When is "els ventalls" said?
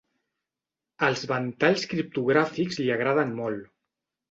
1.07-1.85